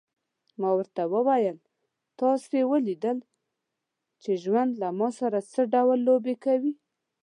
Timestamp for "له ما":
4.81-5.09